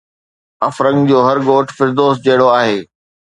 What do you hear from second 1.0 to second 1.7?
جو هر ڳوٺ